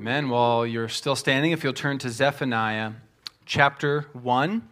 [0.00, 0.28] Amen.
[0.28, 2.92] While you're still standing, if you'll turn to Zephaniah
[3.46, 4.68] chapter 1,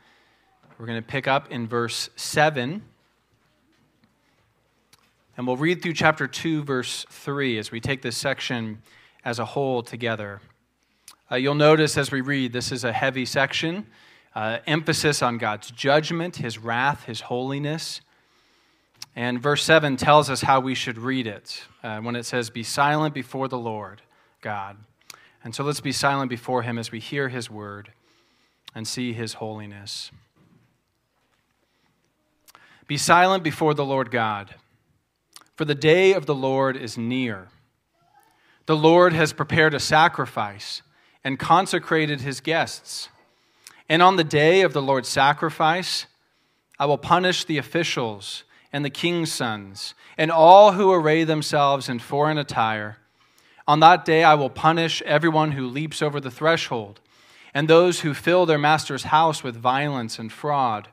[0.79, 2.81] we're going to pick up in verse 7.
[5.37, 8.81] And we'll read through chapter 2, verse 3 as we take this section
[9.25, 10.43] as a whole together.
[11.29, 13.85] Uh, you'll notice as we read, this is a heavy section,
[14.37, 18.01] uh, emphasis on God's judgment, his wrath, his holiness.
[19.17, 22.63] And verse 7 tells us how we should read it uh, when it says, Be
[22.63, 24.03] silent before the Lord
[24.41, 24.77] God.
[25.47, 27.93] And so let's be silent before him as we hear his word
[28.75, 30.11] and see his holiness.
[32.89, 34.57] Be silent before the Lord God,
[35.55, 37.47] for the day of the Lord is near.
[38.67, 40.83] The Lord has prepared a sacrifice
[41.23, 43.09] and consecrated his guests.
[43.89, 46.07] And on the day of the Lord's sacrifice,
[46.77, 48.43] I will punish the officials
[48.73, 52.99] and the king's sons and all who array themselves in foreign attire
[53.67, 57.01] on that day I will punish everyone who leaps over the threshold,
[57.53, 60.89] and those who fill their master's house with violence and fraud.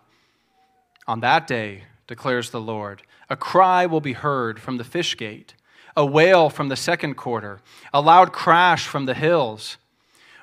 [1.07, 5.53] On that day, declares the Lord, a cry will be heard from the fish gate,
[5.95, 7.59] a wail from the second quarter,
[7.93, 9.77] a loud crash from the hills.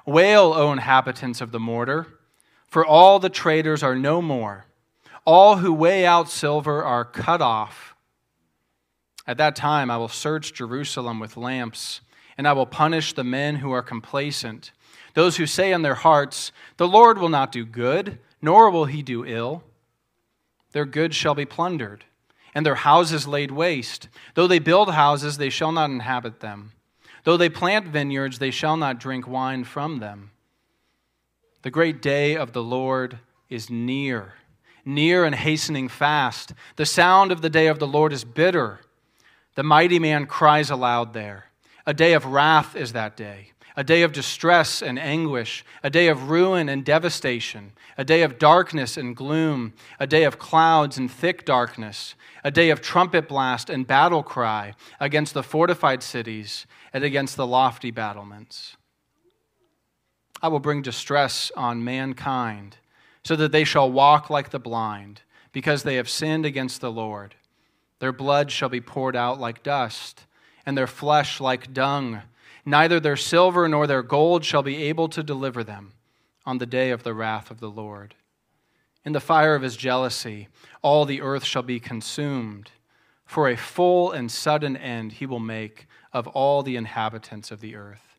[0.06, 2.06] Wail, O inhabitants of the mortar,
[2.66, 4.66] for all the traders are no more.
[5.24, 7.94] All who weigh out silver are cut off.
[9.26, 12.00] At that time, I will search Jerusalem with lamps
[12.40, 14.72] and I will punish the men who are complacent,
[15.12, 19.02] those who say in their hearts, The Lord will not do good, nor will he
[19.02, 19.62] do ill.
[20.72, 22.06] Their goods shall be plundered,
[22.54, 24.08] and their houses laid waste.
[24.32, 26.72] Though they build houses, they shall not inhabit them.
[27.24, 30.30] Though they plant vineyards, they shall not drink wine from them.
[31.60, 33.18] The great day of the Lord
[33.50, 34.32] is near,
[34.86, 36.54] near and hastening fast.
[36.76, 38.80] The sound of the day of the Lord is bitter.
[39.56, 41.49] The mighty man cries aloud there.
[41.90, 46.06] A day of wrath is that day, a day of distress and anguish, a day
[46.06, 51.10] of ruin and devastation, a day of darkness and gloom, a day of clouds and
[51.10, 52.14] thick darkness,
[52.44, 57.44] a day of trumpet blast and battle cry against the fortified cities and against the
[57.44, 58.76] lofty battlements.
[60.40, 62.76] I will bring distress on mankind,
[63.24, 67.34] so that they shall walk like the blind, because they have sinned against the Lord.
[67.98, 70.26] Their blood shall be poured out like dust
[70.64, 72.22] and their flesh like dung.
[72.64, 75.92] Neither their silver nor their gold shall be able to deliver them
[76.44, 78.14] on the day of the wrath of the Lord.
[79.04, 80.48] In the fire of his jealousy,
[80.82, 82.70] all the earth shall be consumed.
[83.24, 87.76] For a full and sudden end he will make of all the inhabitants of the
[87.76, 88.18] earth.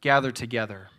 [0.00, 0.90] Gather together.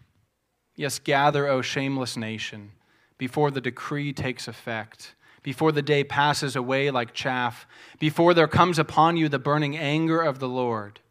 [0.75, 2.72] Yes, gather, O shameless nation,
[3.18, 5.13] before the decree takes effect
[5.44, 7.68] before the day passes away like chaff,
[8.00, 11.02] before there comes upon you the burning anger of the Lord,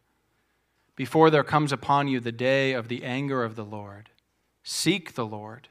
[0.95, 4.09] before there comes upon you the day of the anger of the Lord.
[4.63, 5.67] Seek the Lord,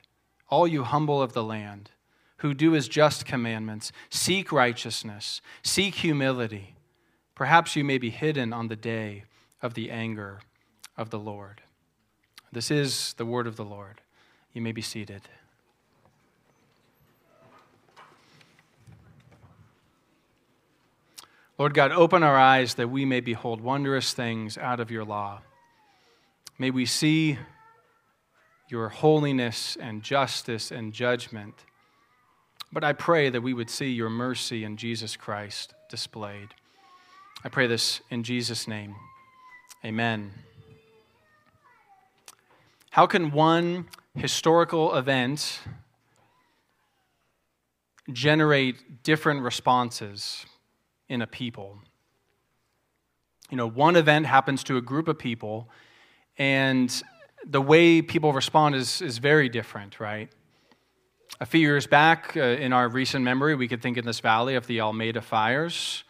[0.48, 1.90] all you humble of the land,
[2.38, 3.92] who do his just commandments.
[4.10, 6.76] Seek righteousness, seek humility.
[7.34, 9.24] Perhaps you may be hidden on the day
[9.60, 10.40] of the anger
[10.96, 11.62] of the Lord.
[12.52, 14.02] This is the word of the Lord.
[14.52, 15.22] You may be seated.
[21.58, 25.42] Lord God, open our eyes that we may behold wondrous things out of your law.
[26.58, 27.38] May we see
[28.68, 31.54] your holiness and justice and judgment.
[32.72, 36.48] But I pray that we would see your mercy in Jesus Christ displayed.
[37.44, 38.94] I pray this in Jesus' name.
[39.84, 40.32] Amen.
[42.90, 45.60] How can one historical event
[48.10, 50.46] generate different responses
[51.12, 51.78] in a people.
[53.50, 55.68] You know, one event happens to a group of people,
[56.38, 56.90] and
[57.44, 60.30] the way people respond is, is very different, right?
[61.38, 64.54] A few years back, uh, in our recent memory, we could think in this valley
[64.54, 66.04] of the Almeda fires,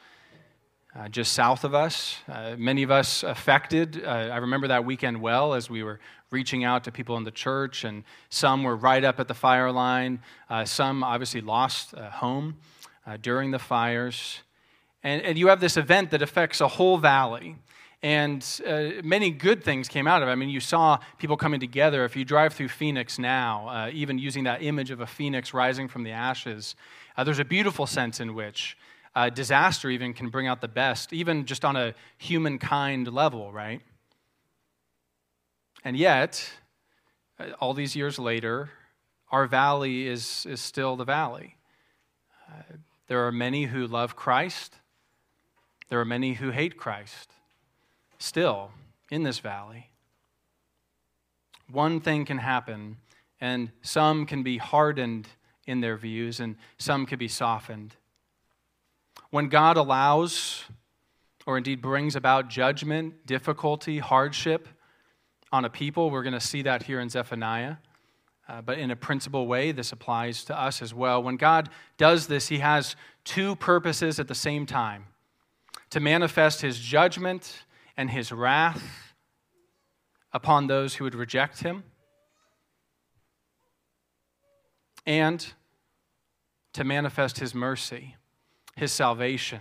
[0.95, 2.19] uh, just south of us.
[2.29, 4.05] Uh, many of us affected.
[4.05, 5.99] Uh, I remember that weekend well as we were
[6.31, 9.73] reaching out to people in the church, and some were right up at the fire
[9.73, 10.21] line.
[10.49, 12.59] Uh, some obviously lost uh, home
[13.21, 14.43] during the fires.
[15.03, 17.57] And, and you have this event that affects a whole valley.
[18.03, 20.33] And uh, many good things came out of it.
[20.33, 22.05] I mean, you saw people coming together.
[22.05, 25.87] If you drive through Phoenix now, uh, even using that image of a phoenix rising
[25.87, 26.75] from the ashes,
[27.17, 28.77] uh, there's a beautiful sense in which
[29.15, 33.81] uh, disaster even can bring out the best, even just on a humankind level, right?
[35.85, 36.49] And yet,
[37.39, 38.71] uh, all these years later,
[39.31, 41.57] our valley is, is still the valley.
[42.49, 42.77] Uh,
[43.09, 44.77] there are many who love Christ.
[45.89, 47.33] There are many who hate Christ
[48.19, 48.71] still
[49.11, 49.91] in this valley.
[51.71, 52.99] one thing can happen,
[53.41, 55.27] and some can be hardened
[55.67, 57.97] in their views, and some can be softened.
[59.31, 60.65] When God allows,
[61.47, 64.69] or indeed brings about judgment, difficulty, hardship
[65.51, 67.77] on a people, we're going to see that here in Zephaniah.
[68.49, 71.23] Uh, but in a principal way, this applies to us as well.
[71.23, 75.07] When God does this, He has two purposes at the same time
[75.93, 77.65] to manifest His judgment
[77.99, 79.15] and His wrath
[80.33, 81.85] upon those who would reject Him,
[85.07, 85.53] and
[86.73, 88.17] to manifest His mercy,
[88.75, 89.61] His salvation,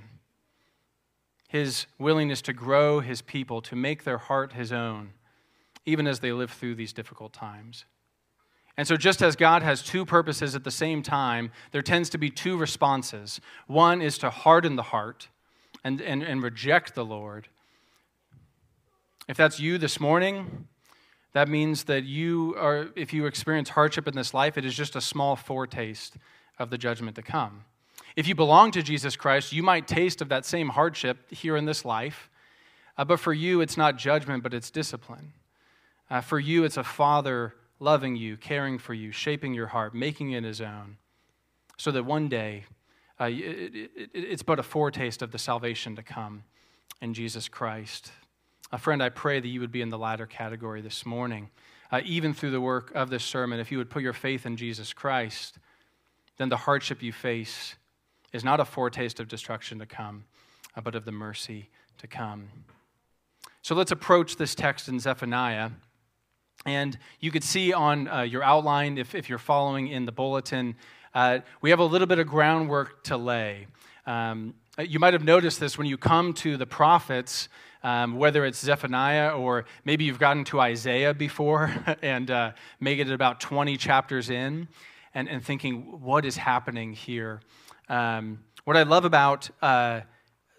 [1.50, 5.12] His willingness to grow His people, to make their heart His own,
[5.86, 7.84] even as they live through these difficult times.
[8.78, 12.18] And so, just as God has two purposes at the same time, there tends to
[12.18, 13.42] be two responses.
[13.68, 15.28] One is to harden the heart
[15.84, 17.48] and, and, and reject the Lord.
[19.28, 20.68] If that's you this morning,
[21.34, 24.96] that means that you are, if you experience hardship in this life, it is just
[24.96, 26.18] a small foretaste
[26.60, 27.64] of the judgment to come.
[28.16, 31.66] If you belong to Jesus Christ, you might taste of that same hardship here in
[31.66, 32.30] this life,
[32.98, 35.34] uh, but for you, it's not judgment, but it's discipline.
[36.10, 40.32] Uh, for you, it's a father loving you, caring for you, shaping your heart, making
[40.32, 40.98] it his own,
[41.78, 42.66] so that one day
[43.22, 46.44] uh, it, it, it's but a foretaste of the salvation to come
[47.02, 48.12] in Jesus Christ.
[48.72, 51.50] A friend, I pray that you would be in the latter category this morning.
[51.92, 54.58] Uh, even through the work of this sermon, if you would put your faith in
[54.58, 55.60] Jesus Christ,
[56.38, 57.76] then the hardship you face
[58.34, 60.24] is not a foretaste of destruction to come,
[60.76, 61.70] uh, but of the mercy
[62.00, 62.50] to come.
[63.62, 65.72] So let's approach this text in Zephaniah
[66.66, 70.76] and you could see on uh, your outline, if, if you're following in the bulletin,
[71.14, 73.68] uh, we have a little bit of groundwork to lay.
[74.06, 77.50] Um, you might have noticed this when you come to the prophets,
[77.84, 83.12] um, whether it's Zephaniah or maybe you've gotten to Isaiah before and uh, make it
[83.12, 84.68] about 20 chapters in
[85.14, 87.42] and, and thinking, what is happening here?
[87.90, 90.02] Um, what I love about uh,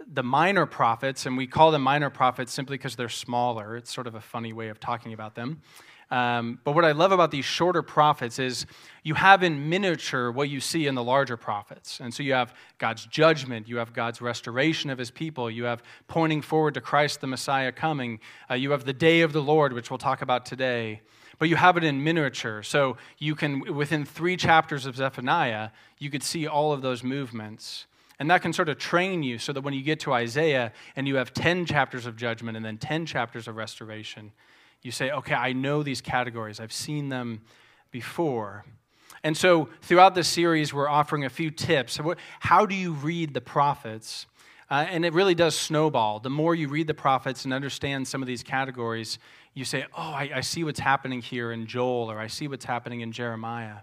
[0.06, 4.06] the minor prophets, and we call them minor prophets simply because they're smaller, it's sort
[4.06, 5.62] of a funny way of talking about them.
[6.12, 8.66] Um, but what I love about these shorter prophets is
[9.02, 12.00] you have in miniature what you see in the larger prophets.
[12.00, 15.82] And so you have God's judgment, you have God's restoration of his people, you have
[16.08, 18.20] pointing forward to Christ the Messiah coming,
[18.50, 21.00] uh, you have the day of the Lord, which we'll talk about today.
[21.38, 22.62] But you have it in miniature.
[22.62, 27.86] So you can, within three chapters of Zephaniah, you could see all of those movements.
[28.18, 31.08] And that can sort of train you so that when you get to Isaiah and
[31.08, 34.30] you have 10 chapters of judgment and then 10 chapters of restoration,
[34.82, 37.40] you say, okay, I know these categories, I've seen them
[37.90, 38.64] before.
[39.24, 42.00] And so throughout this series, we're offering a few tips.
[42.40, 44.26] How do you read the prophets?
[44.68, 46.18] Uh, and it really does snowball.
[46.18, 49.18] The more you read the prophets and understand some of these categories,
[49.54, 52.64] you say, oh, I, I see what's happening here in Joel, or I see what's
[52.64, 53.80] happening in Jeremiah.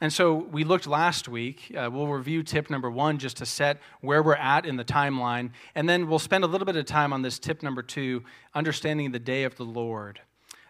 [0.00, 1.74] And so we looked last week.
[1.76, 5.50] Uh, we'll review tip number one just to set where we're at in the timeline.
[5.74, 8.22] And then we'll spend a little bit of time on this tip number two,
[8.54, 10.20] understanding the day of the Lord.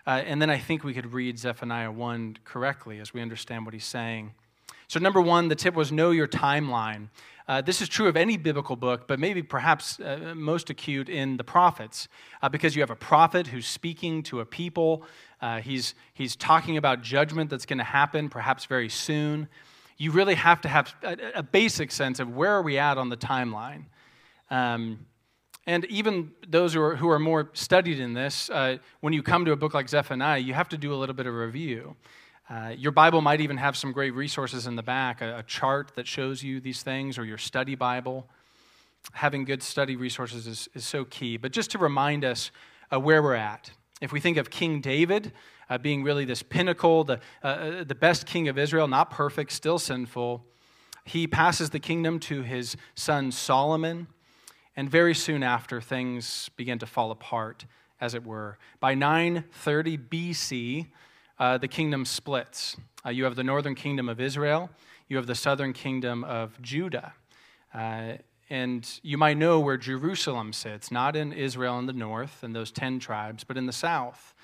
[0.07, 3.75] Uh, and then I think we could read Zephaniah 1 correctly as we understand what
[3.75, 4.33] he's saying.
[4.87, 7.09] So, number one, the tip was know your timeline.
[7.47, 11.37] Uh, this is true of any biblical book, but maybe perhaps uh, most acute in
[11.37, 12.09] the prophets,
[12.41, 15.03] uh, because you have a prophet who's speaking to a people
[15.41, 19.49] uh, he's, he's talking about judgment that's going to happen, perhaps very soon.
[19.97, 23.09] You really have to have a, a, basic sense of where are we at on
[23.09, 23.85] the timeline.
[24.51, 25.07] Um,
[25.67, 29.45] and even those who are, who are more studied in this, uh, when you come
[29.45, 31.95] to a book like Zephaniah, you have to do a little bit of review.
[32.49, 35.93] Uh, your Bible might even have some great resources in the back, a, a, chart
[35.97, 38.27] that shows you these things, or your study Bible.
[39.13, 41.37] Having good study resources is, is so key.
[41.37, 42.51] But just to remind us
[42.91, 43.71] uh, where we're at.
[44.01, 45.33] If we think of King David
[45.69, 49.53] uh, being really this pinnacle, the, uh, uh, the best king of Israel, not perfect,
[49.53, 50.45] still sinful,
[51.05, 54.07] he passes the kingdom to his son Solomon.
[54.77, 57.65] And very soon after, things begin to fall apart,
[58.01, 58.59] as it were.
[58.79, 60.87] By 930 BC,
[61.39, 62.77] uh, the kingdom splits.
[63.05, 64.71] Uh, you have the northern kingdom of Israel,
[65.09, 67.15] you have the southern kingdom of Judah.
[67.75, 68.15] Uh,
[68.51, 72.71] and you might know where Jerusalem sits, not in Israel in the north and those
[72.71, 74.35] 10 tribes, but in the south,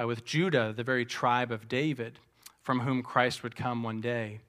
[0.00, 2.18] uh, with Judah, the very tribe of David,
[2.62, 4.40] from whom Christ would come one day.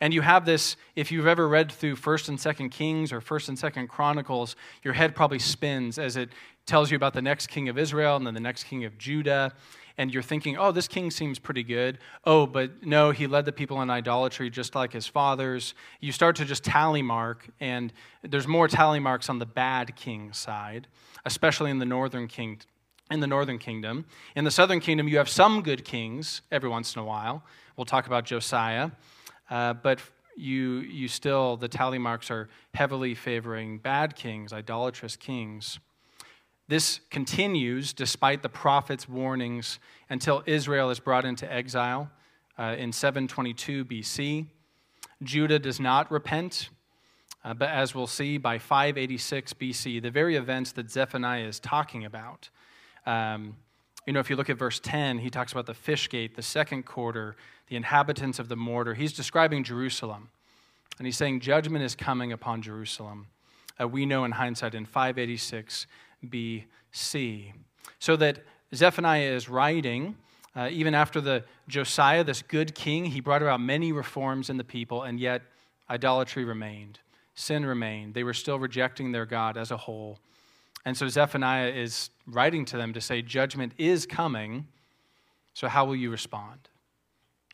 [0.00, 3.50] And you have this, if you've ever read through 1st and 2nd Kings or 1st
[3.50, 6.30] and 2nd Chronicles, your head probably spins as it
[6.66, 9.52] tells you about the next king of Israel and then the next king of Judah
[10.00, 11.98] and you're thinking, oh, this king seems pretty good.
[12.24, 15.74] Oh, but no, he led the people in idolatry just like his fathers.
[16.00, 17.92] You start to just tally mark, and
[18.22, 20.86] there's more tally marks on the bad king side,
[21.26, 22.60] especially in the northern king,
[23.10, 24.06] in the northern kingdom.
[24.34, 27.44] In the southern kingdom, you have some good kings every once in a while.
[27.76, 28.92] We'll talk about Josiah.
[29.50, 30.00] Uh, but
[30.34, 35.78] you, you still, the tally marks are heavily favoring bad kings, idolatrous kings.
[36.70, 42.08] This continues despite the prophet's warnings until Israel is brought into exile
[42.56, 44.46] uh, in 722 BC.
[45.20, 46.70] Judah does not repent,
[47.44, 52.04] uh, but as we'll see, by 586 BC, the very events that Zephaniah is talking
[52.04, 52.50] about.
[53.04, 53.56] Um,
[54.06, 56.42] you know, if you look at verse 10, he talks about the fish gate, the
[56.42, 57.34] second quarter,
[57.66, 58.94] the inhabitants of the mortar.
[58.94, 60.28] He's describing Jerusalem.
[60.98, 63.26] And he's saying judgment is coming upon Jerusalem.
[63.80, 65.88] Uh, we know in hindsight in 586
[66.26, 67.52] BC.
[67.98, 70.16] So that Zephaniah is writing,
[70.54, 74.64] uh, even after the Josiah, this good king, he brought about many reforms in the
[74.64, 75.42] people, and yet
[75.88, 76.98] idolatry remained.
[77.34, 78.14] Sin remained.
[78.14, 80.18] They were still rejecting their God as a whole.
[80.84, 84.66] And so Zephaniah is writing to them to say, Judgment is coming.
[85.52, 86.68] So how will you respond?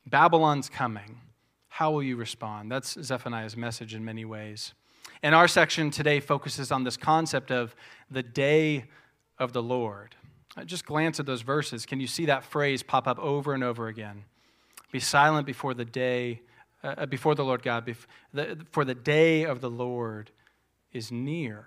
[0.06, 1.20] Babylon's coming.
[1.68, 2.70] How will you respond?
[2.70, 4.75] That's Zephaniah's message in many ways.
[5.23, 7.75] And our section today focuses on this concept of
[8.11, 8.85] the day
[9.38, 10.14] of the Lord.
[10.64, 11.85] Just glance at those verses.
[11.85, 14.25] Can you see that phrase pop up over and over again?
[14.90, 16.40] Be silent before the day,
[16.82, 17.94] uh, uh before the Lord God,
[18.70, 20.30] for the day of the Lord
[20.92, 21.66] is near.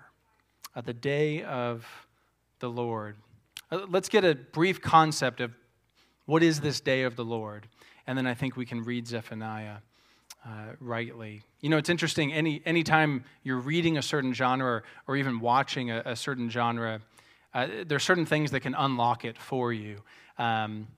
[0.74, 1.86] Uh, the day of
[2.58, 3.16] the Lord.
[3.70, 5.52] Uh, let's get a brief concept of
[6.26, 7.68] what is this day of the Lord,
[8.06, 9.78] and then I think we can read Zephaniah
[10.44, 11.42] uh, rightly.
[11.60, 12.32] You know, it's interesting.
[12.32, 17.00] Any anytime you're reading a certain genre or, even watching a, a certain genre,
[17.52, 19.98] uh, there are certain things that can unlock it for you.
[20.38, 20.88] Um,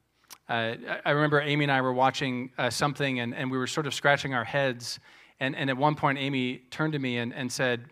[0.49, 3.87] uh, I remember Amy and I were watching uh, something, and, and we were sort
[3.87, 5.01] of scratching our heads.
[5.41, 7.87] And, and at one point, Amy turned to me and, and said,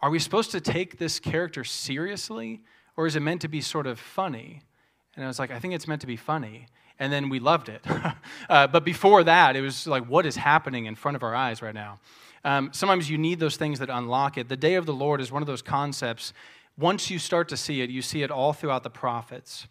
[0.00, 2.62] Are we supposed to take this character seriously,
[2.96, 4.62] or is it meant to be sort of funny?
[5.14, 7.68] And I was like, I think it's meant to be funny and then we loved
[7.68, 7.82] it.
[8.48, 11.62] uh, but before that, it was like, what is happening in front of our eyes
[11.62, 12.00] right now?
[12.44, 14.48] Um, sometimes you need those things that unlock it.
[14.48, 16.32] The day of the Lord is one of those concepts.
[16.78, 19.66] Once you start to see it, you see it all throughout the prophets.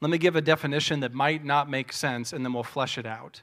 [0.00, 3.06] Let me give a definition that might not make sense, and then we'll flesh it
[3.06, 3.42] out.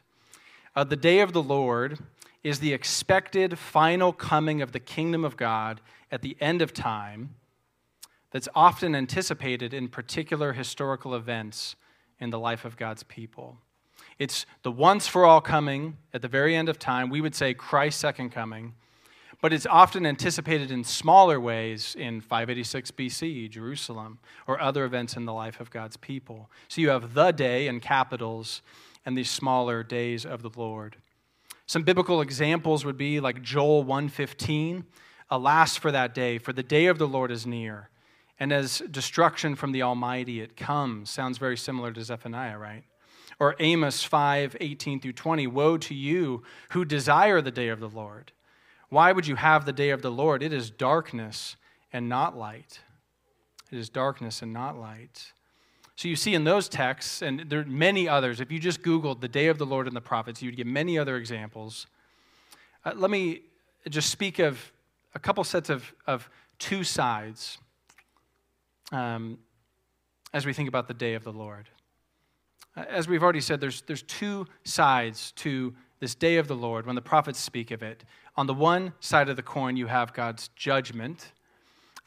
[0.76, 2.00] Uh, the day of the Lord
[2.44, 7.36] is the expected final coming of the kingdom of God at the end of time
[8.32, 11.76] that's often anticipated in particular historical events
[12.20, 13.58] in the life of God's people.
[14.20, 17.10] It's the once for all coming at the very end of time.
[17.10, 18.74] We would say Christ's second coming,
[19.42, 25.26] but it's often anticipated in smaller ways in 586 BC, Jerusalem, or other events in
[25.26, 26.50] the life of God's people.
[26.68, 28.62] So you have the day in capitals
[29.06, 30.98] and these smaller days of the Lord.
[31.66, 34.86] Some biblical examples would be like Joel 115,
[35.30, 37.90] alas for that day, for the day of the Lord is near
[38.44, 41.10] and as destruction from the Almighty it comes.
[41.10, 42.84] Sounds very similar to Zephaniah, right?
[43.40, 45.48] Or Amos 5 18 through 20.
[45.48, 48.34] Woe to you who desire the day of the Lord.
[48.90, 50.44] Why would you have the day of the Lord?
[50.44, 51.56] It is darkness
[51.94, 52.82] and not light.
[53.72, 55.32] It is darkness and not light.
[55.96, 59.22] So you see in those texts, and there are many others, if you just Googled
[59.22, 61.88] the day of the Lord and the prophets, you'd get many other examples.
[62.84, 63.44] Uh, let me
[63.88, 64.74] just speak of
[65.16, 67.60] a couple sets of, of two sides
[68.92, 69.38] um,
[70.34, 71.70] as we think about the day of the Lord.
[72.76, 76.96] As we've already said, there's, there's two sides to this day of the Lord when
[76.96, 78.04] the prophets speak of it.
[78.36, 81.32] On the one side of the coin, you have God's judgment,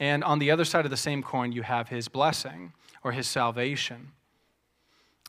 [0.01, 2.73] and on the other side of the same coin, you have his blessing
[3.05, 4.09] or his salvation.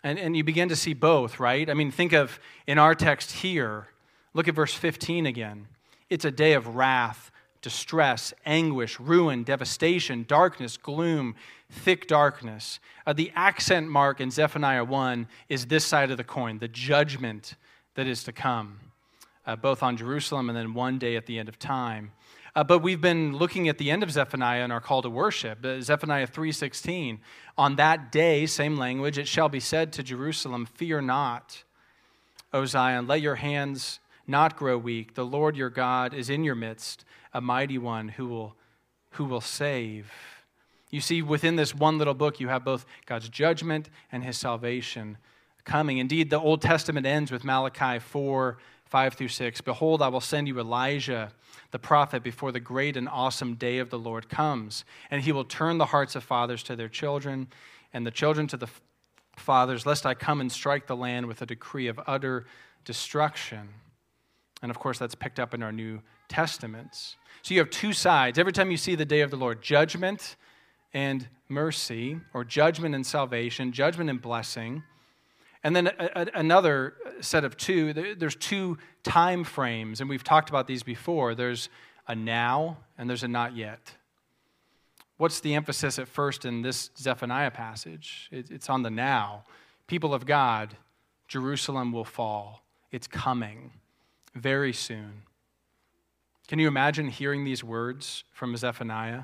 [0.03, 1.69] And, and you begin to see both, right?
[1.69, 3.87] I mean, think of in our text here,
[4.33, 5.67] look at verse 15 again.
[6.09, 7.31] It's a day of wrath
[7.67, 11.36] distress, anguish, ruin, devastation, darkness, gloom,
[11.69, 12.79] thick darkness.
[13.05, 17.55] Uh, the accent mark in Zephaniah 1 is this side of the coin, the judgment
[17.95, 18.79] that is to come,
[19.45, 22.13] uh, both on Jerusalem and then one day at the end of time.
[22.55, 25.65] Uh, but we've been looking at the end of Zephaniah in our call to worship,
[25.65, 27.19] uh, Zephaniah 3:16.
[27.57, 31.65] On that day, same language, it shall be said to Jerusalem, "Fear not,
[32.53, 35.15] O Zion, let your hands not grow weak.
[35.15, 37.03] The Lord your God is in your midst
[37.38, 38.56] a mighty one who will,
[39.12, 40.12] who will save.
[40.89, 45.17] You see, within this one little book, you have both God's judgment and his salvation
[45.63, 46.00] coming.
[46.00, 49.62] Indeed, the Old Testament ends with Malachi 4 5 through 6.
[49.62, 51.32] Behold, I will send you Elijah,
[51.72, 54.84] the prophet, before the great and awesome day of the Lord comes.
[55.12, 57.50] And he will turn the hearts of fathers to their children,
[57.94, 58.70] and the children to the
[59.36, 62.46] fathers, lest I come and strike the land with a decree of utter
[62.84, 63.70] destruction.
[64.63, 67.15] And of course, that's picked up in our New Testaments.
[67.41, 68.38] So you have two sides.
[68.38, 70.36] Every time you see the day of the Lord, judgment
[70.93, 74.84] and mercy, or judgment and salvation, judgment and blessing.
[75.63, 80.50] And then a, a, another set of two, there's two time frames, and we've talked
[80.50, 81.36] about these before.
[81.36, 81.69] There's
[82.07, 83.93] a now and there's a not yet.
[85.17, 88.29] What's the emphasis at first in this Zephaniah passage?
[88.31, 89.43] It's on the now.
[89.88, 90.77] People of God,
[91.27, 92.63] Jerusalem will fall.
[92.91, 93.72] It's coming
[94.36, 95.24] very soon.
[96.47, 99.23] Can you imagine hearing these words from Zephaniah?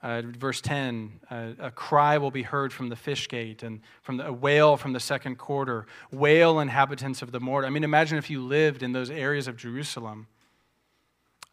[0.00, 4.16] Uh, verse 10 uh, a cry will be heard from the fish gate and from
[4.16, 8.18] the, a wail from the second quarter wail inhabitants of the mortar i mean imagine
[8.18, 10.26] if you lived in those areas of jerusalem.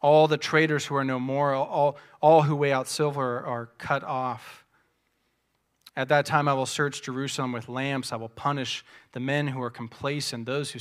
[0.02, 4.02] All the traders who are no more all, all who weigh out silver are cut
[4.02, 4.64] off.
[5.96, 8.12] At that time i will search jerusalem with lamps.
[8.12, 10.80] I will punish the men who are complacent those who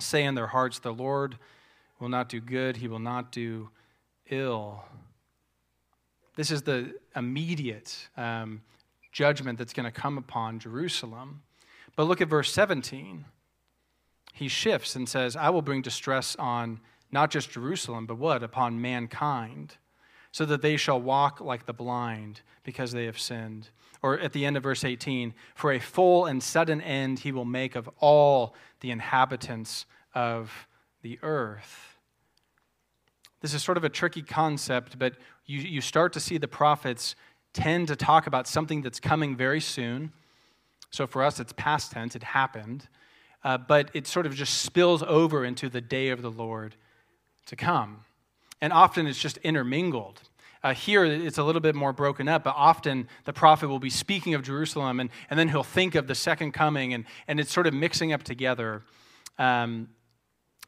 [0.00, 1.38] say in their hearts the lord
[1.98, 3.70] will not do good he will not do
[4.30, 4.84] ill
[6.36, 8.60] this is the immediate um,
[9.10, 11.42] judgment that's going to come upon Jerusalem.
[11.96, 13.24] But look at verse 17.
[14.34, 18.42] He shifts and says, I will bring distress on not just Jerusalem, but what?
[18.42, 19.78] Upon mankind,
[20.30, 23.70] so that they shall walk like the blind because they have sinned.
[24.02, 27.46] Or at the end of verse 18, for a full and sudden end he will
[27.46, 30.68] make of all the inhabitants of
[31.06, 31.98] the earth.
[33.40, 37.14] This is sort of a tricky concept, but you, you start to see the prophets
[37.52, 40.10] tend to talk about something that's coming very soon.
[40.90, 42.88] So for us, it's past tense, it happened.
[43.44, 46.74] Uh, but it sort of just spills over into the day of the Lord
[47.46, 48.00] to come.
[48.60, 50.22] And often it's just intermingled.
[50.64, 53.90] Uh, here, it's a little bit more broken up, but often the prophet will be
[53.90, 57.52] speaking of Jerusalem and, and then he'll think of the second coming, and, and it's
[57.52, 58.82] sort of mixing up together.
[59.38, 59.88] Um,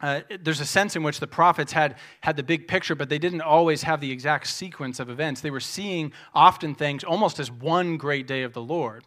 [0.01, 3.19] uh, there's a sense in which the prophets had, had the big picture, but they
[3.19, 5.41] didn't always have the exact sequence of events.
[5.41, 9.05] They were seeing often things almost as one great day of the Lord.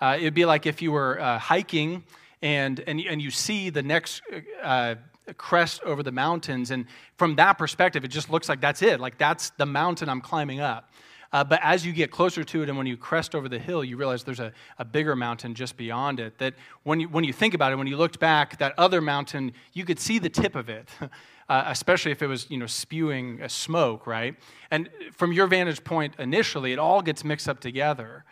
[0.00, 2.02] Uh, it would be like if you were uh, hiking
[2.42, 4.22] and, and, and you see the next
[4.62, 4.96] uh,
[5.36, 9.00] crest over the mountains, and from that perspective, it just looks like that's it.
[9.00, 10.90] Like that's the mountain I'm climbing up.
[11.34, 13.82] Uh, but as you get closer to it and when you crest over the hill,
[13.82, 16.38] you realize there's a, a bigger mountain just beyond it.
[16.38, 19.52] That when you, when you think about it, when you looked back, that other mountain,
[19.72, 20.88] you could see the tip of it.
[21.46, 24.34] Uh, especially if it was you know spewing a smoke right
[24.70, 28.24] and from your vantage point initially it all gets mixed up together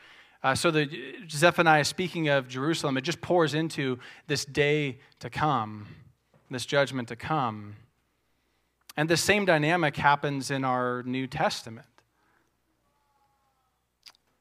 [0.42, 0.88] uh, so the
[1.28, 5.86] zephaniah speaking of jerusalem it just pours into this day to come
[6.50, 7.76] this judgment to come
[8.96, 11.84] and the same dynamic happens in our new testament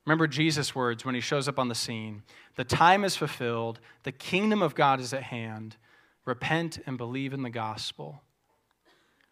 [0.06, 2.24] Remember Jesus' words when he shows up on the scene
[2.56, 5.78] The time is fulfilled, the kingdom of God is at hand.
[6.26, 8.22] Repent and believe in the gospel.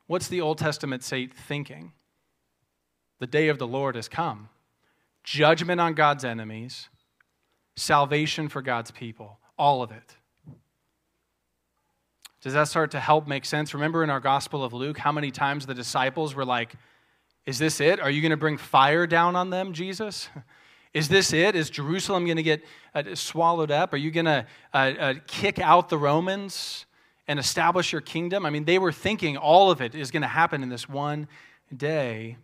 [0.08, 1.94] What's the Old Testament saint thinking?
[3.20, 4.50] The day of the Lord has come.
[5.24, 6.90] Judgment on God's enemies,
[7.76, 10.16] salvation for God's people, all of it.
[12.42, 13.74] Does that start to help make sense?
[13.74, 16.74] Remember in our Gospel of Luke how many times the disciples were like,
[17.46, 18.00] Is this it?
[18.00, 20.30] Are you going to bring fire down on them, Jesus?
[20.94, 21.56] Is this it?
[21.56, 22.64] Is Jerusalem going to get
[22.96, 23.94] uh, swallowed up?
[23.94, 26.86] Are you going to uh, uh, kick out the Romans
[27.28, 28.46] and establish your kingdom?
[28.46, 31.28] I mean, they were thinking all of it is going to happen in this one
[31.76, 32.38] day.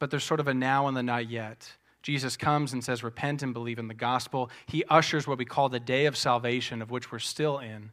[0.00, 1.72] But there's sort of a now and the not yet.
[2.02, 4.50] Jesus comes and says, Repent and believe in the gospel.
[4.66, 7.92] He ushers what we call the day of salvation, of which we're still in,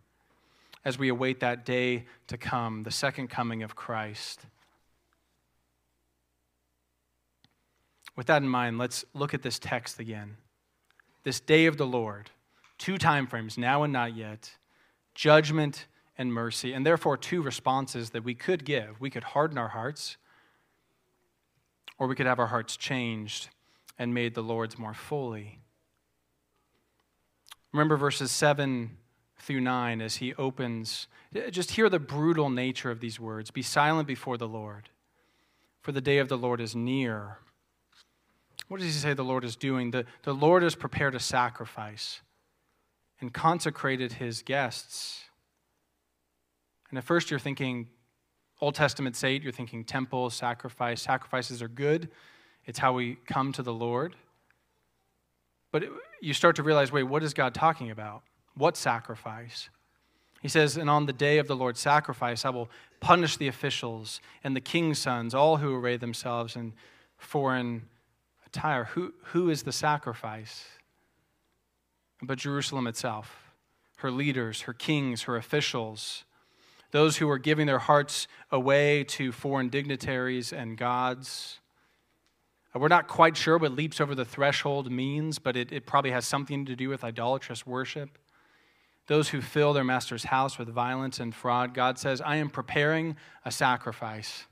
[0.84, 4.48] as we await that day to come, the second coming of Christ.
[8.20, 10.36] With that in mind, let's look at this text again.
[11.24, 12.30] This day of the Lord,
[12.78, 14.58] two time frames, now and not yet,
[15.16, 19.00] judgment and mercy, and therefore two responses that we could give.
[19.00, 20.18] We could harden our hearts,
[21.98, 23.48] or we could have our hearts changed
[23.98, 25.62] and made the Lord's more fully.
[27.72, 28.98] Remember verses 7
[29.38, 31.08] through 9 as he opens.
[31.52, 34.90] Just hear the brutal nature of these words Be silent before the Lord,
[35.82, 37.38] for the day of the Lord is near.
[38.68, 39.92] What does he say the Lord is doing?
[39.92, 42.22] The, the Lord has prepared a sacrifice
[43.22, 45.24] and consecrated his guests.
[46.90, 47.88] And at first you're thinking
[48.62, 51.02] Old Testament saint, you're thinking temple, sacrifice.
[51.02, 52.10] Sacrifices are good,
[52.66, 54.16] it's how we come to the Lord.
[55.72, 55.92] But it,
[56.22, 58.24] you start to realize wait, what is God talking about?
[58.56, 59.70] What sacrifice?
[60.42, 62.70] He says, And on the day of the Lord's sacrifice, I will
[63.00, 66.74] punish the officials and the king's sons, all who array themselves in
[67.18, 67.84] foreign
[68.52, 70.66] Tyre, who, who is the sacrifice?
[72.22, 73.54] But Jerusalem itself,
[73.98, 76.26] her leaders, her kings, her officials,
[76.92, 81.60] those who are giving their hearts away to foreign dignitaries and gods.
[82.74, 86.26] We're not quite sure what leaps over the threshold means, but it, it probably has
[86.26, 88.18] something to do with idolatrous worship.
[89.08, 93.16] Those who fill their master's house with violence and fraud, God says, I am preparing
[93.44, 94.46] a sacrifice.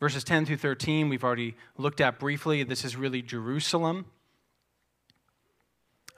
[0.00, 2.62] Verses 10 through 13, we've already looked at briefly.
[2.62, 4.06] This is really Jerusalem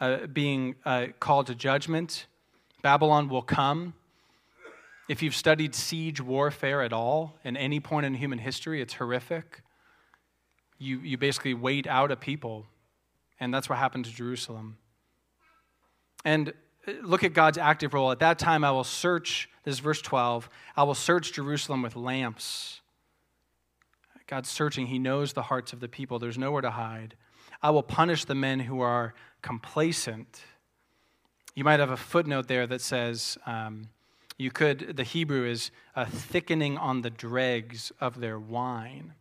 [0.00, 2.26] uh, being uh, called to judgment.
[2.82, 3.94] Babylon will come.
[5.08, 9.62] If you've studied siege warfare at all, in any point in human history, it's horrific.
[10.78, 12.66] You, you basically wait out a people,
[13.38, 14.78] and that's what happened to Jerusalem.
[16.24, 16.52] And
[16.88, 18.10] uh, look at God's active role.
[18.10, 21.94] At that time, I will search, this is verse 12, I will search Jerusalem with
[21.94, 22.80] lamps.
[24.26, 24.86] God's searching.
[24.86, 26.18] He knows the hearts of the people.
[26.18, 27.14] There's nowhere to hide.
[27.62, 30.42] I will punish the men who are complacent.
[31.54, 33.88] You might have a footnote there that says, um,
[34.36, 39.14] you could, the Hebrew is a thickening on the dregs of their wine.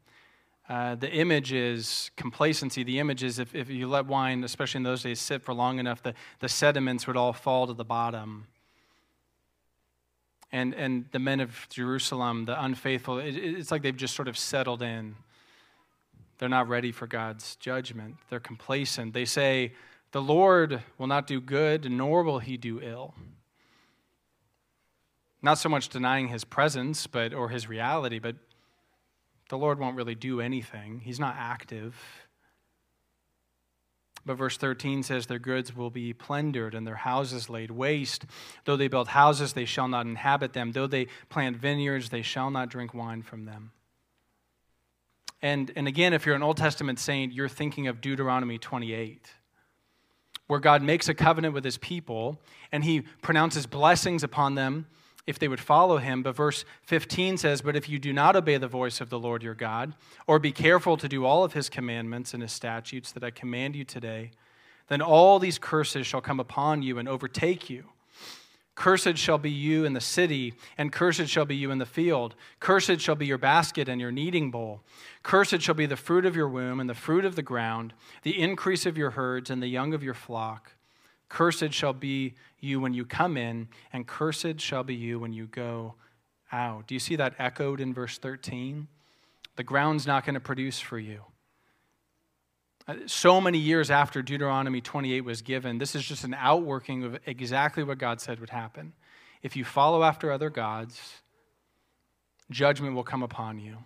[0.68, 2.84] Uh, the image is complacency.
[2.84, 5.80] The image is if, if you let wine, especially in those days, sit for long
[5.80, 8.48] enough, the, the sediments would all fall to the bottom.
[10.56, 14.38] And, and the men of Jerusalem, the unfaithful, it, it's like they've just sort of
[14.38, 15.18] settled in.
[16.38, 18.16] They're not ready for God's judgment.
[18.30, 19.14] They're complacent.
[19.14, 19.74] They say,
[20.14, 23.16] The Lord will not do good, nor will he do ill.
[25.42, 28.38] Not so much denying his presence but, or his reality, but
[29.50, 31.02] the Lord won't really do anything.
[31.04, 31.98] He's not active.
[34.26, 38.26] But verse 13 says, Their goods will be plundered and their houses laid waste.
[38.66, 40.72] Though they build houses, they shall not inhabit them.
[40.72, 43.72] Though they plant vineyards, they shall not drink wine from them.
[45.42, 49.28] And, and again, if you're an Old Testament saint, you're thinking of Deuteronomy 28,
[50.48, 54.88] where God makes a covenant with his people and he pronounces blessings upon them
[55.28, 56.24] if they would follow him.
[56.24, 59.44] But verse 15 says, But if you do not obey the voice of the Lord
[59.44, 59.94] your God,
[60.28, 63.76] or be careful to do all of his commandments and his statutes that I command
[63.76, 64.32] you today,
[64.88, 67.86] then all these curses shall come upon you and overtake you.
[68.76, 72.36] Cursed shall be you in the city, and cursed shall be you in the field.
[72.60, 74.82] Cursed shall be your basket and your kneading bowl.
[75.24, 78.40] Cursed shall be the fruit of your womb and the fruit of the ground, the
[78.40, 80.74] increase of your herds and the young of your flock.
[81.30, 85.48] Cursed shall be you when you come in, and cursed shall be you when you
[85.48, 85.96] go
[86.52, 86.88] out.
[86.88, 88.88] Do you see that echoed in verse 13?
[89.56, 91.22] The ground's not going to produce for you.
[92.88, 97.18] Uh, so many years after Deuteronomy 28 was given, this is just an outworking of
[97.26, 98.94] exactly what God said would happen.
[99.42, 101.00] If you follow after other gods,
[102.52, 103.78] judgment will come upon you.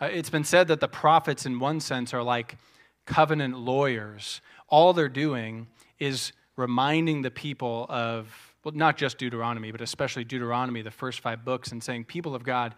[0.00, 2.56] Uh, it's been said that the prophets, in one sense, are like
[3.04, 4.40] covenant lawyers.
[4.68, 5.66] All they're doing
[6.02, 8.34] is reminding the people of,
[8.64, 12.42] well, not just Deuteronomy, but especially Deuteronomy, the first five books, and saying, People of
[12.42, 12.74] God,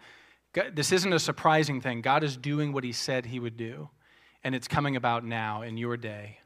[0.53, 2.01] God this isn't a surprising thing.
[2.01, 3.89] God is doing what he said he would do,
[4.43, 6.39] and it's coming about now in your day.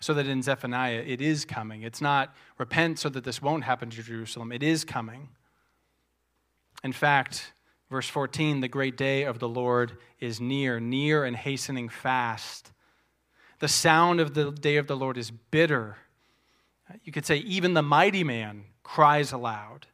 [0.00, 1.82] So that in Zephaniah, it is coming.
[1.82, 5.28] It's not repent so that this won't happen to Jerusalem, it is coming.
[6.82, 7.52] In fact,
[7.90, 12.72] verse 14, the great day of the Lord is near, near and hastening fast.
[13.64, 15.96] The sound of the day of the Lord is bitter.
[17.02, 19.86] You could say, even the mighty man cries aloud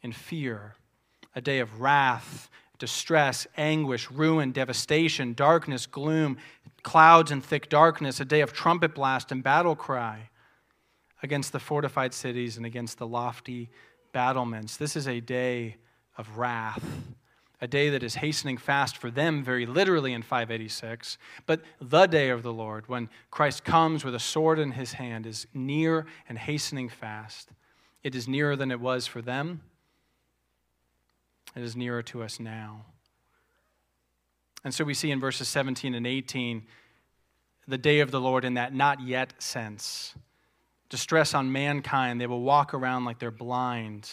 [0.00, 0.76] in fear.
[1.34, 6.38] A day of wrath, distress, anguish, ruin, devastation, darkness, gloom,
[6.84, 10.30] clouds and thick darkness, a day of trumpet blast and battle cry
[11.20, 13.70] against the fortified cities and against the lofty
[14.12, 14.76] battlements.
[14.76, 15.78] This is a day
[16.16, 16.84] of wrath
[17.60, 21.18] a day that is hastening fast for them, very literally in 586.
[21.46, 25.26] But the day of the Lord, when Christ comes with a sword in his hand,
[25.26, 27.50] is near and hastening fast.
[28.04, 29.62] It is nearer than it was for them,
[31.56, 32.84] it is nearer to us now.
[34.64, 36.66] And so we see in verses 17 and 18
[37.66, 40.14] the day of the Lord in that not yet sense.
[40.88, 42.20] Distress on mankind.
[42.20, 44.10] They will walk around like they're blind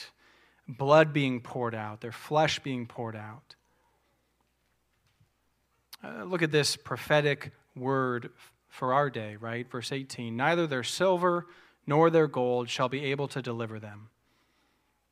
[0.67, 3.55] blood being poured out, their flesh being poured out.
[6.03, 8.29] Uh, look at this prophetic word
[8.67, 9.69] for our day, right?
[9.69, 11.47] Verse 18 Neither their silver
[11.87, 14.09] nor their gold shall be able to deliver them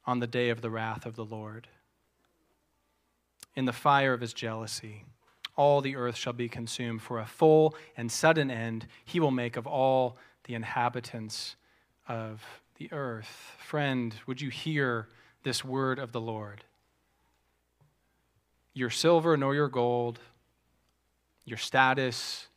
[0.06, 1.68] on the day of the wrath of the Lord.
[3.56, 5.06] In the fire of his jealousy,
[5.56, 7.02] all the earth shall be consumed.
[7.02, 11.56] For a full and sudden end he will make of all the inhabitants
[12.08, 12.44] of
[12.78, 13.56] the earth.
[13.60, 15.08] Friend, would you hear?
[15.44, 16.64] This word of the Lord.
[18.74, 20.20] Your silver nor your gold,
[21.46, 22.48] your status,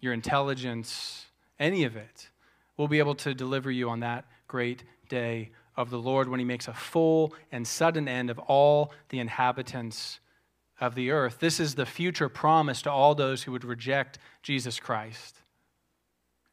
[0.00, 1.26] your intelligence,
[1.58, 2.30] any of it
[2.76, 6.44] will be able to deliver you on that great day of the Lord when he
[6.44, 10.20] makes a full and sudden end of all the inhabitants
[10.80, 11.38] of the earth.
[11.40, 15.36] This is the future promise to all those who would reject Jesus Christ,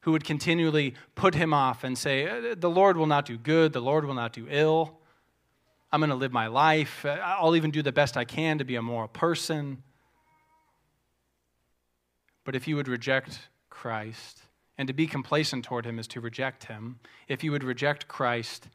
[0.02, 3.74] who would continually put him off and say, uh, The Lord will not do good,
[3.74, 5.00] the Lord will not do ill.
[5.91, 7.06] I'm going to live my life.
[7.06, 9.84] Uh, I'll even do the best I can to be a moral person.
[12.43, 14.41] But if you would reject Christ,
[14.78, 18.67] and to be complacent toward him is to reject him, if you would reject Christ,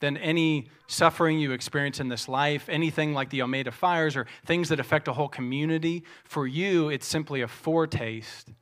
[0.00, 4.68] then any suffering you experience in this life, anything like the Almeda fires or things
[4.68, 8.52] that affect a whole community, for you, it's simply a foretaste,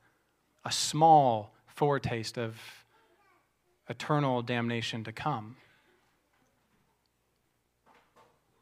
[0.65, 2.57] a small foretaste of
[3.89, 5.57] eternal damnation to come.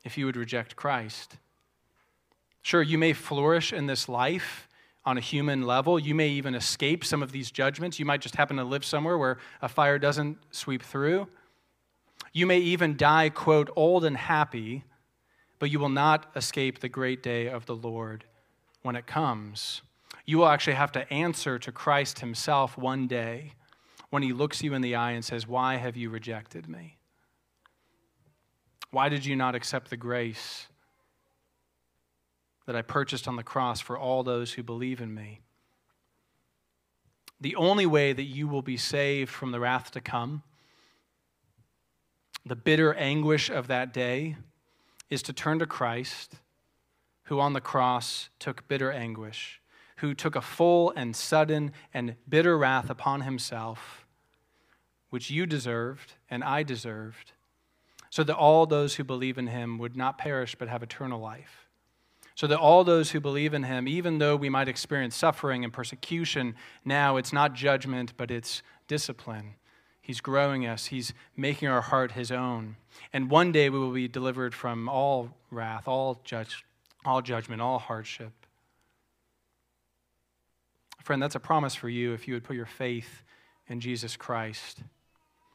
[0.05, 1.39] If you would reject Christ,
[2.63, 4.69] sure, you may flourish in this life
[5.07, 5.99] on a human level.
[5.99, 7.99] You may even escape some of these judgments.
[7.99, 11.29] You might just happen to live somewhere where a fire doesn't sweep through.
[12.33, 14.85] You may even die, quote, old and happy,
[15.59, 18.25] but you will not escape the great day of the Lord
[18.83, 19.83] when it comes.
[20.27, 23.53] You will actually have to answer to Christ Himself one day
[24.11, 26.97] when He looks you in the eye and says, Why have you rejected me?
[28.95, 30.69] Why did you not accept the grace
[32.65, 35.41] that I purchased on the cross for all those who believe in me?
[37.41, 40.45] The only way that you will be saved from the wrath to come
[42.47, 44.37] the bitter anguish of that day
[45.11, 46.37] is to turn to Christ,
[47.25, 49.61] who on the cross took bitter anguish,
[49.97, 54.07] who took a full and sudden and bitter wrath upon himself,
[55.11, 57.33] which you deserved and I deserved,
[58.15, 61.67] so that all those who believe in him would not perish but have eternal life.
[62.37, 65.73] So that all those who believe in him, even though we might experience suffering and
[65.73, 69.57] persecution now, it's not judgment, but it's discipline
[70.01, 70.87] He's growing us.
[70.87, 72.77] He's making our heart his own.
[73.11, 76.63] And one day we will be delivered from all wrath, all judge,
[77.07, 78.33] all judgment, all hardship.
[81.03, 83.25] Friend, that's a promise for you if you would put your faith
[83.67, 84.83] in Jesus Christ.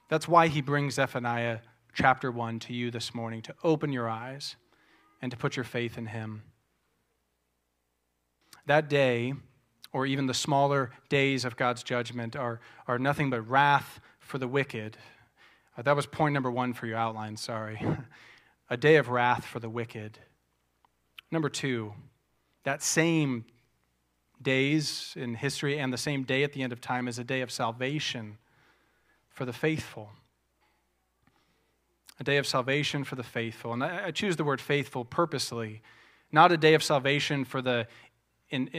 [0.10, 1.60] That's why he brings Zephaniah
[1.93, 4.56] chapter 1 to you this morning to open your eyes
[5.21, 6.43] and to put your faith in him.
[8.65, 9.34] That day,
[9.91, 14.47] or even the smaller days of God's judgment, are, are nothing but wrath for the
[14.47, 14.97] wicked.
[15.78, 17.82] Uh, that was point number one for your outline, sorry.
[18.69, 20.19] a day of wrath for the wicked.
[21.32, 21.93] Number two,
[22.63, 23.45] that same
[24.41, 27.41] days in history and the same day at the end of time is a day
[27.41, 28.38] of salvation
[29.30, 30.12] for the faithful.
[32.19, 33.73] A day of salvation for the faithful.
[33.73, 35.82] And I choose the word faithful purposely,
[36.32, 37.88] not a day of salvation for the
[38.49, 38.69] in,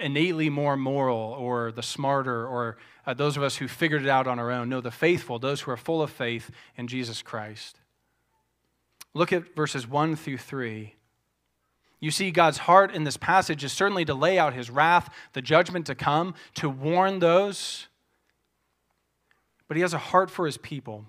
[0.00, 4.26] innately more moral or the smarter or uh, those of us who figured it out
[4.26, 4.68] on our own.
[4.68, 7.78] No, the faithful, those who are full of faith in Jesus Christ.
[9.14, 10.94] Look at verses 1 through 3.
[12.00, 15.42] You see, God's heart in this passage is certainly to lay out his wrath, the
[15.42, 17.88] judgment to come, to warn those.
[19.66, 21.06] But he has a heart for his people,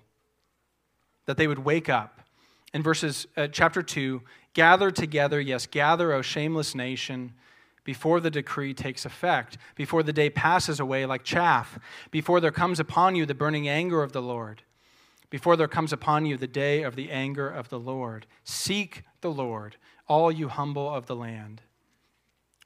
[1.30, 2.22] that they would wake up.
[2.74, 4.20] In verses uh, chapter 2,
[4.52, 7.34] gather together, yes, gather, O shameless nation
[7.84, 11.78] before the decree takes effect, before the day passes away like chaff,
[12.10, 14.62] before there comes upon you the burning anger of the Lord,
[15.30, 18.26] before there comes upon you the day of the anger of the Lord.
[18.42, 19.76] Seek the Lord,
[20.08, 21.62] all you humble of the land,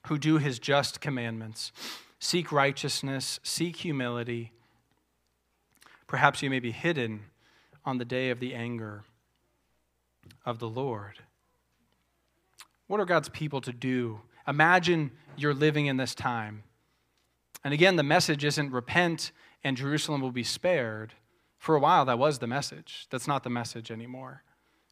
[0.06, 1.70] who do his just commandments.
[2.18, 4.52] Seek righteousness, seek humility.
[6.06, 7.24] Perhaps you may be hidden
[7.84, 9.04] on the day of the anger
[10.44, 11.18] of the Lord.
[12.86, 14.20] What are God's people to do?
[14.46, 16.62] Imagine you're living in this time.
[17.62, 21.14] And again, the message isn't repent and Jerusalem will be spared.
[21.58, 23.06] For a while, that was the message.
[23.10, 24.42] That's not the message anymore.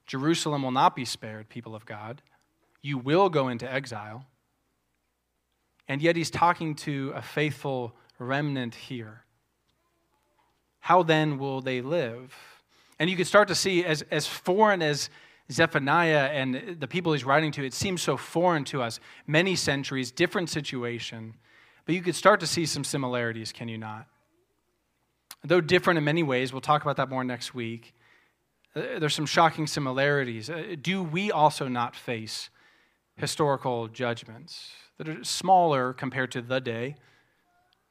[0.07, 2.23] Jerusalem will not be spared, people of God.
[2.81, 4.27] You will go into exile.
[5.87, 9.25] And yet, he's talking to a faithful remnant here.
[10.81, 12.35] How then will they live?
[13.03, 15.11] And you can start to see, as, as foreign as
[15.51, 19.01] Zephaniah and the people he's writing to, it seems so foreign to us.
[19.27, 21.35] Many centuries, different situation.
[21.85, 24.07] But you could start to see some similarities, can you not?
[25.43, 27.93] Though different in many ways, we'll talk about that more next week.
[28.77, 30.49] Uh, there's some shocking similarities.
[30.49, 32.51] Uh, do we also not face
[33.17, 36.95] historical judgments that are smaller compared to the day,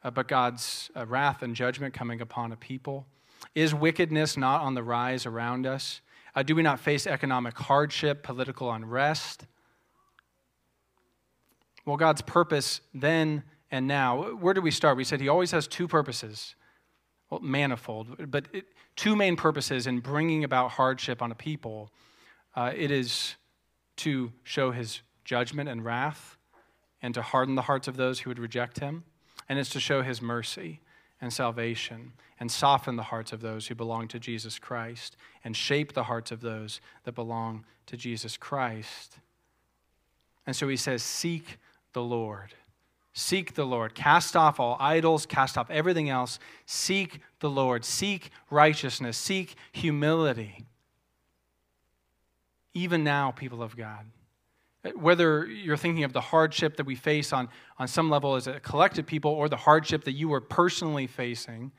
[0.06, 3.08] uh, but God's wrath and judgment coming upon a people?
[3.56, 6.02] Is wickedness not on the rise around us?
[6.36, 9.46] Uh, do we not face economic hardship, political unrest?
[11.86, 14.98] Well, God's purpose then and now, where do we start?
[14.98, 16.56] We said He always has two purposes.
[17.30, 18.66] well, manifold, but it,
[18.98, 21.90] two main purposes in bringing about hardship on a people.
[22.54, 23.36] Uh, it is
[23.96, 26.38] to show his judgment and wrath,
[27.02, 29.06] and to harden the hearts of those who would reject him,
[29.48, 30.82] and it's to show his mercy
[31.22, 35.94] and salvation, and soften the hearts of those who belong to Jesus Christ, and shape
[35.94, 39.18] the hearts of those that belong to Jesus Christ.
[40.48, 41.60] And so he says, Seek
[41.94, 42.56] the Lord.
[43.14, 43.94] Seek the Lord.
[43.94, 46.40] Cast off all idols, cast off everything else.
[46.66, 47.84] Seek the Lord.
[47.84, 49.18] Seek righteousness.
[49.18, 50.66] Seek humility.
[52.74, 54.06] Even now, people of God.
[54.96, 58.60] Whether you're thinking of the hardship that we face on, on some level as a
[58.60, 61.72] collective people or the hardship that you are personally facing,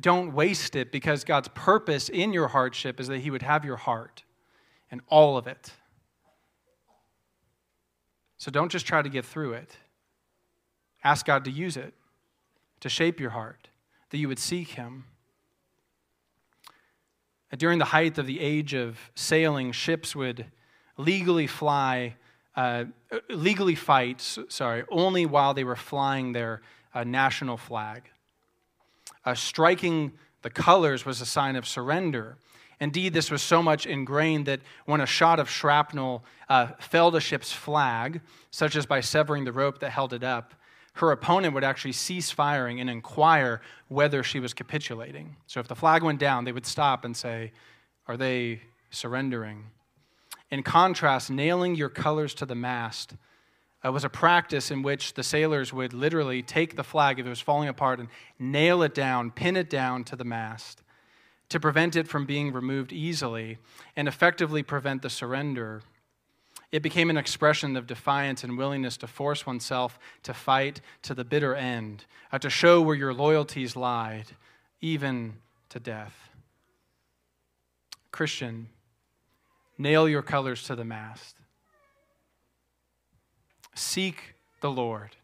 [0.00, 3.76] don't waste it because God's purpose in your hardship is that He would have your
[3.76, 4.24] heart
[4.90, 5.72] and all of it.
[8.36, 9.76] So don't just try to get through it.
[11.04, 11.94] Ask God to use it
[12.80, 13.68] to shape your heart,
[14.10, 15.04] that you would seek Him.
[17.56, 20.46] During the height of the age of sailing, ships would
[20.96, 22.14] legally fly,
[22.56, 22.84] uh,
[23.28, 26.62] legally fight, sorry, only while they were flying their
[26.94, 28.02] uh, national flag.
[29.24, 32.36] Uh, striking the colors was a sign of surrender.
[32.80, 37.20] Indeed, this was so much ingrained that when a shot of shrapnel uh, felled a
[37.20, 40.54] ship's flag, such as by severing the rope that held it up,
[40.94, 45.36] her opponent would actually cease firing and inquire whether she was capitulating.
[45.46, 47.52] So if the flag went down, they would stop and say,
[48.08, 49.64] Are they surrendering?
[50.52, 53.14] In contrast, nailing your colors to the mast
[53.84, 57.28] uh, was a practice in which the sailors would literally take the flag if it
[57.28, 60.82] was falling apart and nail it down, pin it down to the mast
[61.48, 63.58] to prevent it from being removed easily
[63.96, 65.82] and effectively prevent the surrender
[66.72, 71.24] it became an expression of defiance and willingness to force oneself to fight to the
[71.24, 74.24] bitter end, uh, to show where your loyalties lied,
[74.80, 75.34] even
[75.68, 76.30] to death.
[78.10, 78.68] Christian,
[79.82, 81.36] nail your colors to the mast.
[83.74, 85.16] Seek the Lord.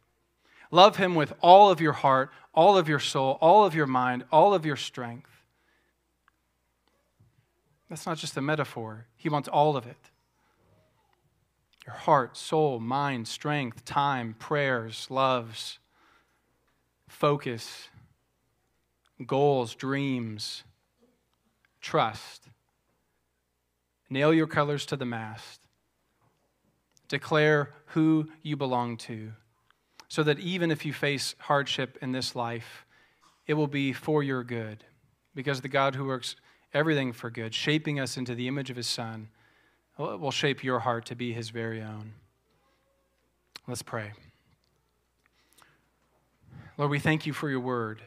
[0.70, 4.24] Love him with all of your heart, all of your soul, all of your mind,
[4.30, 5.30] all of your strength.
[7.88, 10.10] That's not just a metaphor, he wants all of it
[11.86, 15.78] your heart, soul, mind, strength, time, prayers, loves,
[17.08, 17.88] focus,
[19.26, 20.64] goals, dreams,
[21.80, 22.47] trust.
[24.10, 25.60] Nail your colors to the mast.
[27.08, 29.32] Declare who you belong to,
[30.08, 32.84] so that even if you face hardship in this life,
[33.46, 34.84] it will be for your good,
[35.34, 36.36] because the God who works
[36.74, 39.28] everything for good, shaping us into the image of his Son,
[39.98, 42.12] will shape your heart to be his very own.
[43.66, 44.12] Let's pray.
[46.76, 48.02] Lord, we thank you for your word.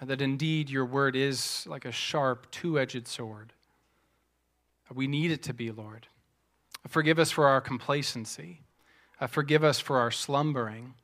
[0.00, 3.52] That indeed your word is like a sharp, two edged sword.
[4.94, 6.06] We need it to be, Lord.
[6.86, 8.62] Forgive us for our complacency.
[9.28, 10.94] Forgive us for our slumbering.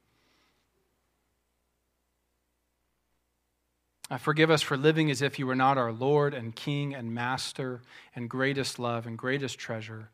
[4.10, 7.12] Uh, forgive us for living as if you were not our Lord and King and
[7.12, 7.80] Master
[8.14, 10.10] and greatest love and greatest treasure.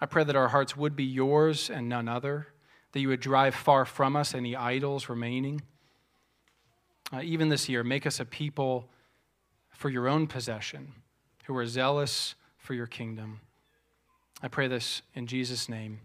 [0.00, 2.48] I pray that our hearts would be yours and none other,
[2.92, 5.62] that you would drive far from us any idols remaining.
[7.12, 8.90] Uh, even this year, make us a people
[9.70, 10.92] for your own possession,
[11.44, 12.34] who are zealous
[12.68, 13.40] for your kingdom.
[14.42, 16.00] I pray this in Jesus' name.